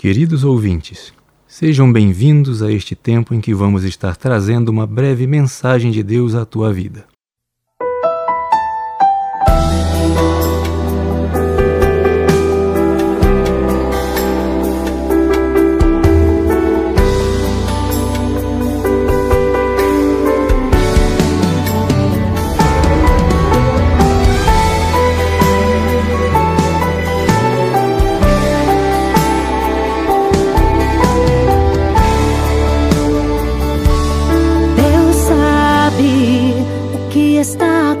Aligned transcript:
Queridos 0.00 0.44
ouvintes, 0.44 1.12
Sejam 1.46 1.92
bem-vindos 1.92 2.62
a 2.62 2.72
este 2.72 2.94
tempo 2.94 3.34
em 3.34 3.40
que 3.40 3.52
vamos 3.52 3.84
estar 3.84 4.16
trazendo 4.16 4.70
uma 4.70 4.86
breve 4.86 5.26
mensagem 5.26 5.90
de 5.90 6.02
Deus 6.02 6.34
à 6.34 6.46
tua 6.46 6.72
vida. 6.72 7.04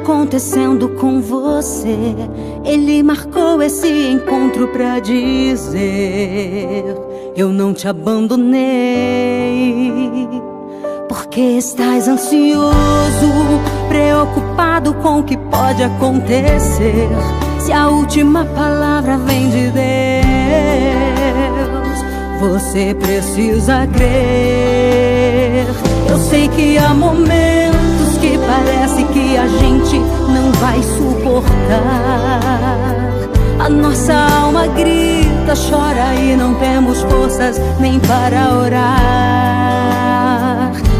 Acontecendo 0.00 0.88
com 0.88 1.20
você. 1.20 1.96
Ele 2.64 3.02
marcou 3.02 3.60
esse 3.62 3.88
encontro 4.10 4.68
pra 4.68 4.98
dizer: 4.98 6.84
Eu 7.36 7.50
não 7.50 7.74
te 7.74 7.86
abandonei. 7.86 8.58
Porque 11.08 11.40
estás 11.40 12.08
ansioso, 12.08 12.72
preocupado 13.88 14.94
com 14.94 15.20
o 15.20 15.22
que 15.22 15.36
pode 15.36 15.82
acontecer. 15.82 17.08
Se 17.58 17.72
a 17.72 17.88
última 17.88 18.44
palavra 18.44 19.18
vem 19.18 19.50
de 19.50 19.70
Deus, 19.70 19.80
você 22.40 22.94
precisa 22.94 23.86
crer. 23.88 25.66
Eu 26.08 26.18
sei 26.18 26.48
que 26.48 26.78
há 26.78 26.94
momentos 26.94 27.79
parece 28.46 29.04
que 29.12 29.36
a 29.36 29.46
gente 29.46 29.98
não 29.98 30.52
vai 30.52 30.82
suportar. 30.82 32.40
A 33.58 33.68
nossa 33.68 34.14
alma 34.14 34.66
grita, 34.68 35.52
chora 35.68 36.14
e 36.14 36.34
não 36.34 36.54
temos 36.54 37.02
forças 37.02 37.60
nem 37.78 38.00
para 38.00 38.54
orar. 38.58 39.60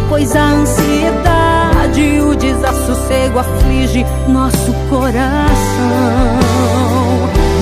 Pois 0.08 0.36
a 0.36 0.44
ansiedade 0.44 2.00
e 2.00 2.20
o 2.20 2.36
desassossego 2.36 3.38
aflige 3.38 4.04
nosso 4.28 4.74
coração. 4.90 5.40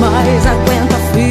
Mas 0.01 0.47
aguenta 0.47 0.97
firme, 1.13 1.28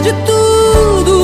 de 0.00 0.12
tudo. 0.24 1.14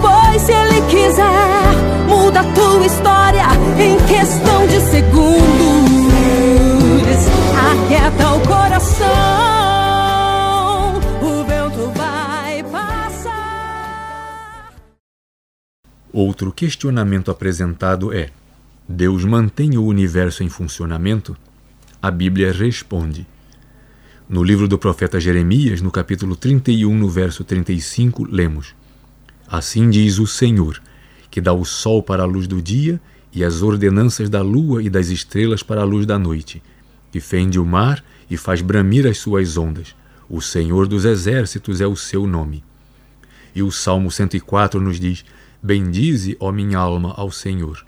Pois 0.00 0.42
se 0.42 0.52
Ele 0.52 0.80
quiser, 0.88 1.74
muda 2.08 2.40
a 2.40 2.52
tua 2.52 2.86
história 2.86 3.46
em 3.78 3.96
questão 4.06 4.66
de 4.66 4.80
segundos. 4.80 5.42
Aquieta 7.72 8.32
o 8.32 8.40
coração, 8.46 9.08
o 11.22 11.44
vento 11.44 11.92
vai 11.94 12.62
passar. 12.64 14.72
Outro 16.12 16.52
questionamento 16.52 17.30
apresentado 17.30 18.12
é: 18.12 18.30
Deus 18.88 19.24
mantém 19.24 19.76
o 19.76 19.84
universo 19.84 20.42
em 20.42 20.48
funcionamento? 20.48 21.36
A 22.00 22.10
Bíblia 22.10 22.50
responde: 22.52 23.26
no 24.32 24.42
livro 24.42 24.66
do 24.66 24.78
profeta 24.78 25.20
Jeremias, 25.20 25.82
no 25.82 25.90
capítulo 25.90 26.34
31, 26.34 26.96
no 26.96 27.06
verso 27.06 27.44
35, 27.44 28.24
lemos: 28.24 28.74
Assim 29.46 29.90
diz 29.90 30.18
o 30.18 30.26
Senhor, 30.26 30.82
que 31.30 31.38
dá 31.38 31.52
o 31.52 31.66
sol 31.66 32.02
para 32.02 32.22
a 32.22 32.26
luz 32.26 32.46
do 32.46 32.62
dia 32.62 32.98
e 33.30 33.44
as 33.44 33.60
ordenanças 33.60 34.30
da 34.30 34.40
lua 34.40 34.82
e 34.82 34.88
das 34.88 35.08
estrelas 35.08 35.62
para 35.62 35.82
a 35.82 35.84
luz 35.84 36.06
da 36.06 36.18
noite, 36.18 36.62
que 37.10 37.20
fende 37.20 37.60
o 37.60 37.66
mar 37.66 38.02
e 38.30 38.38
faz 38.38 38.62
bramir 38.62 39.06
as 39.06 39.18
suas 39.18 39.58
ondas. 39.58 39.94
O 40.30 40.40
Senhor 40.40 40.88
dos 40.88 41.04
exércitos 41.04 41.82
é 41.82 41.86
o 41.86 41.94
seu 41.94 42.26
nome. 42.26 42.64
E 43.54 43.62
o 43.62 43.70
Salmo 43.70 44.10
104 44.10 44.80
nos 44.80 44.98
diz: 44.98 45.26
Bendize, 45.62 46.38
ó 46.40 46.50
minha 46.50 46.78
alma, 46.78 47.12
ao 47.18 47.30
Senhor. 47.30 47.84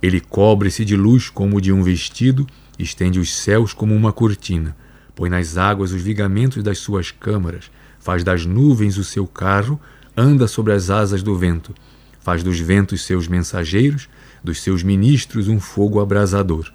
Ele 0.00 0.20
cobre-se 0.20 0.84
de 0.84 0.96
luz 0.96 1.28
como 1.28 1.60
de 1.60 1.72
um 1.72 1.82
vestido, 1.82 2.46
estende 2.78 3.18
os 3.18 3.34
céus 3.34 3.72
como 3.72 3.96
uma 3.96 4.12
cortina 4.12 4.76
põe 5.18 5.28
nas 5.28 5.56
águas 5.56 5.90
os 5.90 6.00
vigamentos 6.00 6.62
das 6.62 6.78
suas 6.78 7.10
câmaras, 7.10 7.72
faz 7.98 8.22
das 8.22 8.46
nuvens 8.46 8.96
o 8.98 9.02
seu 9.02 9.26
carro, 9.26 9.80
anda 10.16 10.46
sobre 10.46 10.72
as 10.72 10.90
asas 10.90 11.24
do 11.24 11.36
vento, 11.36 11.74
faz 12.20 12.44
dos 12.44 12.60
ventos 12.60 13.04
seus 13.04 13.26
mensageiros, 13.26 14.08
dos 14.44 14.62
seus 14.62 14.84
ministros 14.84 15.48
um 15.48 15.58
fogo 15.58 15.98
abrasador. 15.98 16.70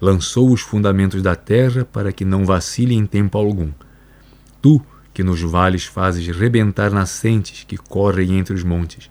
Lançou 0.00 0.52
os 0.52 0.60
fundamentos 0.60 1.20
da 1.20 1.34
terra 1.34 1.84
para 1.84 2.12
que 2.12 2.24
não 2.24 2.46
vacile 2.46 2.94
em 2.94 3.04
tempo 3.04 3.36
algum. 3.36 3.72
Tu, 4.62 4.80
que 5.12 5.24
nos 5.24 5.42
vales 5.42 5.84
fazes 5.84 6.28
rebentar 6.28 6.92
nascentes 6.92 7.64
que 7.64 7.76
correm 7.76 8.38
entre 8.38 8.54
os 8.54 8.62
montes, 8.62 9.10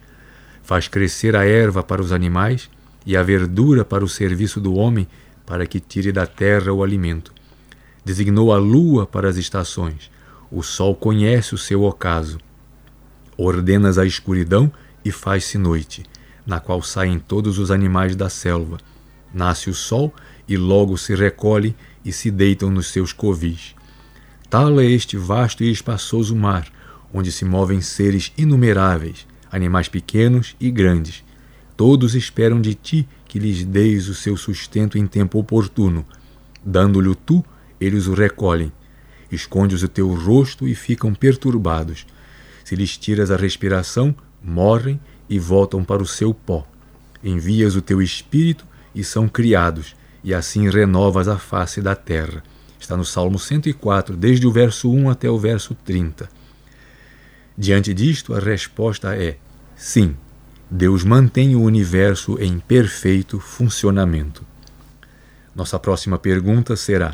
faz 0.64 0.88
crescer 0.88 1.36
a 1.36 1.44
erva 1.44 1.84
para 1.84 2.02
os 2.02 2.14
animais 2.14 2.70
e 3.06 3.18
a 3.18 3.24
verdura 3.24 3.84
para 3.84 4.06
o 4.06 4.08
serviço 4.08 4.62
do 4.62 4.74
homem, 4.74 5.06
para 5.46 5.68
que 5.68 5.82
tire 5.82 6.14
da 6.14 6.26
terra 6.26 6.72
o 6.72 6.82
alimento 6.82 7.38
Designou 8.10 8.52
a 8.52 8.58
lua 8.58 9.06
para 9.06 9.30
as 9.30 9.38
estações. 9.38 10.10
O 10.52 10.64
sol 10.64 10.96
conhece 10.96 11.54
o 11.54 11.60
seu 11.60 11.84
ocaso. 11.84 12.40
Ordenas 13.38 14.00
a 14.00 14.06
escuridão 14.08 14.74
e 15.06 15.12
faz-se 15.12 15.60
noite, 15.60 16.04
na 16.44 16.60
qual 16.60 16.82
saem 16.82 17.20
todos 17.20 17.60
os 17.60 17.70
animais 17.70 18.16
da 18.16 18.28
selva. 18.28 18.80
Nasce 19.32 19.70
o 19.70 19.76
sol 19.76 20.12
e 20.48 20.58
logo 20.58 20.98
se 20.98 21.14
recolhe 21.14 21.76
e 22.04 22.12
se 22.12 22.32
deitam 22.32 22.72
nos 22.72 22.88
seus 22.88 23.14
covis. 23.14 23.76
Tal 24.50 24.80
é 24.80 24.86
este 24.86 25.16
vasto 25.16 25.64
e 25.64 25.72
espaçoso 25.72 26.36
mar, 26.36 26.68
onde 27.14 27.32
se 27.32 27.46
movem 27.46 27.80
seres 27.80 28.34
inumeráveis, 28.36 29.28
animais 29.52 29.88
pequenos 29.88 30.56
e 30.60 30.72
grandes. 30.72 31.24
Todos 31.78 32.16
esperam 32.16 32.60
de 32.60 32.74
ti 32.74 33.08
que 33.28 33.38
lhes 33.38 33.64
deis 33.64 34.10
o 34.10 34.16
seu 34.16 34.36
sustento 34.36 34.98
em 34.98 35.06
tempo 35.06 35.38
oportuno, 35.38 36.04
dando-lhe 36.66 37.14
tu 37.14 37.46
eles 37.80 38.08
o 38.08 38.14
recolhem. 38.14 38.72
Escondes 39.32 39.84
o 39.84 39.88
teu 39.88 40.14
rosto 40.14 40.68
e 40.68 40.74
ficam 40.74 41.14
perturbados. 41.14 42.06
Se 42.64 42.76
lhes 42.76 42.98
tiras 42.98 43.32
a 43.32 43.38
respiração, 43.38 44.16
morrem 44.44 45.00
e 45.30 45.38
voltam 45.38 45.84
para 45.84 46.02
o 46.02 46.08
seu 46.08 46.34
pó. 46.34 46.68
Envias 47.24 47.76
o 47.76 47.82
teu 47.82 48.02
espírito 48.02 48.66
e 48.94 49.04
são 49.04 49.28
criados, 49.28 49.96
e 50.24 50.34
assim 50.34 50.70
renovas 50.70 51.28
a 51.28 51.38
face 51.38 51.82
da 51.82 51.96
terra. 51.96 52.44
Está 52.80 52.98
no 52.98 53.06
Salmo 53.06 53.38
104, 53.38 54.16
desde 54.16 54.48
o 54.48 54.52
verso 54.52 54.92
1 54.92 55.10
até 55.10 55.30
o 55.30 55.38
verso 55.38 55.76
30. 55.76 56.30
Diante 57.58 57.94
disto, 57.94 58.34
a 58.34 58.40
resposta 58.40 59.16
é: 59.16 59.38
sim, 59.76 60.16
Deus 60.72 61.04
mantém 61.04 61.56
o 61.56 61.62
universo 61.62 62.38
em 62.40 62.60
perfeito 62.60 63.40
funcionamento. 63.40 64.46
Nossa 65.56 65.78
próxima 65.78 66.18
pergunta 66.18 66.76
será: 66.76 67.14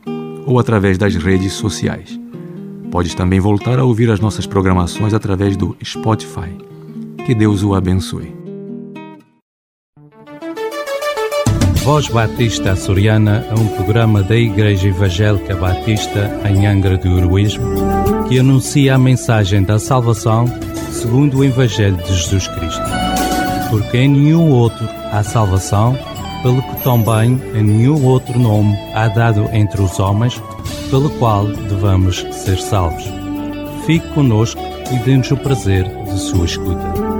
ou 0.45 0.59
através 0.59 0.97
das 0.97 1.15
redes 1.15 1.53
sociais. 1.53 2.19
Podes 2.91 3.15
também 3.15 3.39
voltar 3.39 3.79
a 3.79 3.83
ouvir 3.83 4.11
as 4.11 4.19
nossas 4.19 4.45
programações 4.45 5.13
através 5.13 5.55
do 5.55 5.75
Spotify. 5.83 6.55
Que 7.25 7.33
Deus 7.33 7.63
o 7.63 7.73
abençoe. 7.73 8.35
Voz 11.83 12.07
Batista 12.09 12.73
Açoriana 12.73 13.45
é 13.49 13.53
um 13.53 13.67
programa 13.69 14.21
da 14.21 14.35
Igreja 14.35 14.87
Evangélica 14.87 15.55
Batista 15.55 16.29
em 16.47 16.67
Angra 16.67 16.95
do 16.97 17.17
Heroísmo 17.17 17.65
que 18.31 18.39
anuncia 18.39 18.95
a 18.95 18.97
mensagem 18.97 19.61
da 19.61 19.77
salvação 19.77 20.45
segundo 20.89 21.39
o 21.39 21.43
Evangelho 21.43 21.97
de 21.97 22.07
Jesus 22.07 22.47
Cristo. 22.47 22.81
Porque 23.69 23.97
em 23.97 24.07
nenhum 24.07 24.51
outro 24.51 24.87
há 25.11 25.21
salvação, 25.21 25.97
pelo 26.41 26.61
que 26.61 26.83
também 26.83 27.39
nenhum 27.53 28.05
outro 28.05 28.37
nome 28.39 28.77
há 28.93 29.07
dado 29.07 29.49
entre 29.53 29.81
os 29.81 29.99
homens, 29.99 30.41
pelo 30.89 31.09
qual 31.11 31.45
devamos 31.45 32.25
ser 32.31 32.57
salvos. 32.57 33.03
Fique 33.85 34.07
conosco 34.09 34.61
e 34.91 34.97
dê-nos 34.99 35.31
o 35.31 35.37
prazer 35.37 35.83
de 36.05 36.19
sua 36.19 36.45
escuta. 36.45 37.10